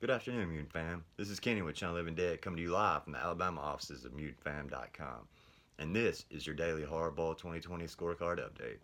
Good 0.00 0.08
afternoon, 0.08 0.48
Mutant 0.48 0.72
Fam. 0.72 1.04
This 1.18 1.28
is 1.28 1.38
Kenny 1.38 1.60
with 1.60 1.74
Channel 1.74 1.96
Living 1.96 2.14
Dead 2.14 2.40
coming 2.40 2.56
to 2.56 2.62
you 2.62 2.70
live 2.70 3.04
from 3.04 3.12
the 3.12 3.18
Alabama 3.18 3.60
offices 3.60 4.06
of 4.06 4.12
MutantFam.com. 4.12 5.28
And 5.78 5.94
this 5.94 6.24
is 6.30 6.46
your 6.46 6.56
daily 6.56 6.84
Horrorball 6.84 7.36
2020 7.36 7.84
scorecard 7.84 8.40
update. 8.40 8.78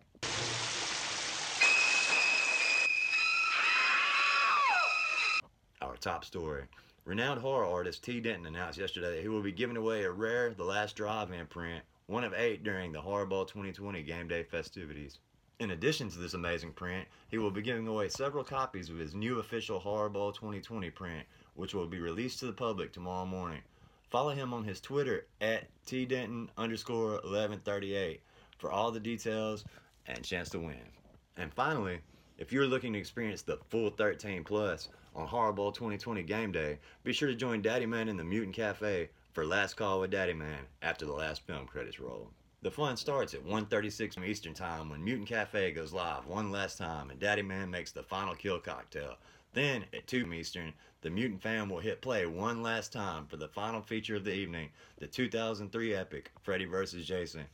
Our 5.81 5.97
top 5.97 6.27
story. 6.27 6.65
Renowned 7.07 7.41
horror 7.41 7.65
artist 7.65 8.05
T. 8.05 8.21
Denton 8.21 8.45
announced 8.45 8.79
yesterday 8.79 9.17
that 9.17 9.23
he 9.23 9.29
will 9.29 9.41
be 9.41 9.53
giving 9.53 9.79
away 9.79 10.05
a 10.05 10.11
rare 10.11 10.53
The 10.53 10.65
Last 10.65 10.97
Drive-In 10.97 11.47
print, 11.47 11.83
one 12.09 12.25
of 12.25 12.35
eight 12.35 12.63
during 12.63 12.93
the 12.93 13.01
Horrorball 13.01 13.49
2020 13.49 14.03
game 14.03 14.29
day 14.29 14.43
festivities. 14.43 15.21
In 15.59 15.71
addition 15.71 16.11
to 16.11 16.19
this 16.19 16.35
amazing 16.35 16.73
print, 16.73 17.09
he 17.29 17.39
will 17.39 17.51
be 17.51 17.63
giving 17.63 17.89
away 17.89 18.11
several 18.11 18.45
copies 18.45 18.91
of 18.91 18.99
his 18.99 19.15
new 19.15 19.39
official 19.39 19.81
Horrorball 19.81 20.35
2020 20.35 20.91
print, 20.91 21.27
which 21.55 21.73
will 21.73 21.87
be 21.87 21.99
released 21.99 22.41
to 22.41 22.47
the 22.47 22.53
public 22.53 22.93
tomorrow 22.93 23.25
morning. 23.25 23.63
Follow 24.11 24.33
him 24.33 24.53
on 24.53 24.65
his 24.65 24.83
Twitter 24.83 25.25
at 25.41 25.69
tdenton 25.87 26.49
underscore 26.59 27.13
1138 27.13 28.21
for 28.59 28.71
all 28.71 28.91
the 28.91 29.01
details 29.01 29.65
and 30.07 30.23
chance 30.23 30.51
to 30.51 30.59
win. 30.59 30.91
And 31.39 31.51
finally, 31.55 32.01
if 32.37 32.53
you're 32.53 32.67
looking 32.67 32.93
to 32.93 32.99
experience 32.99 33.41
the 33.41 33.59
full 33.71 33.89
13 33.89 34.45
plus 34.45 34.89
on 35.15 35.27
Horrorball 35.27 35.73
2020 35.73 36.23
game 36.25 36.53
day, 36.53 36.79
be 37.03 37.15
sure 37.15 37.29
to 37.29 37.35
join 37.35 37.63
Daddy 37.63 37.87
Man 37.87 38.11
in 38.11 38.19
the 38.19 38.25
Mutant 38.25 38.55
Cafe 38.55 39.09
for 39.33 39.47
Last 39.47 39.75
Call 39.75 40.01
with 40.01 40.11
Daddy 40.11 40.35
Man 40.35 40.67
after 40.83 41.07
the 41.07 41.15
last 41.15 41.47
film 41.47 41.67
credits 41.67 41.99
roll. 41.99 42.29
The 42.63 42.71
fun 42.71 42.97
starts 42.97 43.35
at 43.35 43.45
1.36 43.45 44.27
Eastern 44.27 44.55
Time 44.55 44.89
when 44.89 45.05
Mutant 45.05 45.29
Cafe 45.29 45.73
goes 45.73 45.93
live 45.93 46.27
one 46.27 46.51
last 46.51 46.79
time 46.79 47.11
and 47.11 47.21
Daddy 47.21 47.43
Man 47.43 47.71
makes 47.71 47.93
the 47.93 48.03
final 48.03 48.35
kill 48.35 48.59
cocktail. 48.59 49.17
Then, 49.53 49.85
at 49.95 50.07
2 50.07 50.33
Eastern, 50.33 50.73
the 51.03 51.11
Mutant 51.11 51.43
fam 51.43 51.69
will 51.69 51.81
hit 51.81 52.01
play 52.01 52.27
one 52.27 52.63
last 52.63 52.93
time 52.93 53.27
for 53.27 53.37
the 53.37 53.49
final 53.49 53.81
feature 53.83 54.17
of 54.17 54.25
the 54.25 54.35
evening, 54.35 54.71
the 54.99 55.07
2003 55.07 55.95
epic, 55.95 56.33
Freddy 56.43 56.65
vs. 56.65 57.07
Jason. 57.07 57.45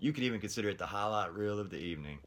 You 0.00 0.12
could 0.12 0.24
even 0.24 0.40
consider 0.40 0.68
it 0.68 0.78
the 0.78 0.86
highlight 0.86 1.34
reel 1.34 1.58
of 1.58 1.70
the 1.70 1.78
evening. 1.78 2.18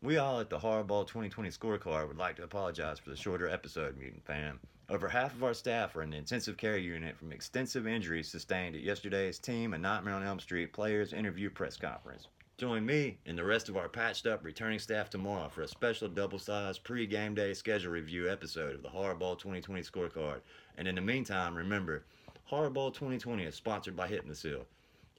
We 0.00 0.16
all 0.16 0.38
at 0.38 0.48
the 0.48 0.60
Horrorball 0.60 1.08
2020 1.08 1.50
scorecard 1.50 2.06
would 2.06 2.18
like 2.18 2.36
to 2.36 2.44
apologize 2.44 3.00
for 3.00 3.10
the 3.10 3.16
shorter 3.16 3.48
episode, 3.48 3.98
Mutant 3.98 4.24
fam. 4.24 4.60
Over 4.88 5.08
half 5.08 5.34
of 5.34 5.42
our 5.42 5.54
staff 5.54 5.96
are 5.96 6.02
in 6.02 6.10
the 6.10 6.16
intensive 6.16 6.56
care 6.56 6.78
unit 6.78 7.16
from 7.16 7.32
extensive 7.32 7.84
injuries 7.84 8.30
sustained 8.30 8.76
at 8.76 8.82
yesterday's 8.82 9.40
Team 9.40 9.74
and 9.74 9.82
Nightmare 9.82 10.14
on 10.14 10.22
Elm 10.22 10.38
Street 10.38 10.72
players 10.72 11.12
interview 11.12 11.50
press 11.50 11.76
conference. 11.76 12.28
Join 12.58 12.86
me 12.86 13.18
and 13.26 13.36
the 13.36 13.42
rest 13.42 13.68
of 13.68 13.76
our 13.76 13.88
patched 13.88 14.24
up 14.24 14.44
returning 14.44 14.78
staff 14.78 15.10
tomorrow 15.10 15.48
for 15.48 15.62
a 15.62 15.68
special 15.68 16.06
double 16.06 16.38
sized 16.38 16.84
pre 16.84 17.04
game 17.04 17.34
day 17.34 17.52
schedule 17.52 17.90
review 17.90 18.30
episode 18.30 18.76
of 18.76 18.82
the 18.84 18.88
Horrorball 18.88 19.36
2020 19.36 19.82
scorecard. 19.82 20.42
And 20.76 20.86
in 20.86 20.94
the 20.94 21.00
meantime, 21.00 21.56
remember, 21.56 22.04
Horrorball 22.48 22.94
2020 22.94 23.42
is 23.42 23.56
sponsored 23.56 23.96
by 23.96 24.06
Hypnosil. 24.06 24.62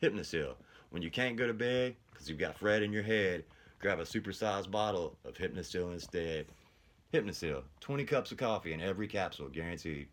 Hypnosil, 0.02 0.56
when 0.92 1.02
you 1.02 1.12
can't 1.12 1.36
go 1.36 1.48
to 1.48 1.54
bed 1.54 1.98
because 2.12 2.30
you've 2.30 2.40
got 2.40 2.58
Fred 2.58 2.82
in 2.82 2.94
your 2.94 3.04
head, 3.04 3.44
grab 3.80 4.00
a 4.00 4.04
supersized 4.04 4.72
bottle 4.72 5.18
of 5.26 5.38
Hypnosil 5.38 5.94
instead. 5.94 6.48
Hypnosil, 7.14 7.64
20 7.80 8.06
cups 8.06 8.32
of 8.32 8.38
coffee 8.38 8.74
in 8.74 8.82
every 8.82 9.08
capsule, 9.08 9.50
guaranteed. 9.50 10.10